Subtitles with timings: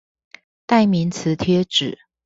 [0.65, 1.95] 代名詞貼紙